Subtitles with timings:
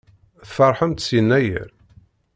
[0.49, 1.69] Tfeṛḥemt s Yennayer?